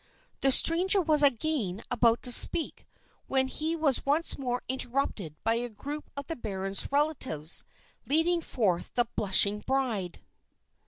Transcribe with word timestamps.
The 0.41 0.51
stranger 0.51 0.99
was 0.99 1.21
again 1.21 1.83
about 1.91 2.23
to 2.23 2.31
speak 2.31 2.87
when 3.27 3.47
he 3.47 3.75
was 3.75 4.03
once 4.03 4.35
more 4.35 4.63
interrupted 4.67 5.35
by 5.43 5.53
a 5.53 5.69
group 5.69 6.09
of 6.17 6.25
the 6.25 6.35
baron's 6.35 6.91
relatives 6.91 7.63
leading 8.07 8.41
forth 8.41 8.95
the 8.95 9.05
blushing 9.15 9.59
bride. 9.59 10.19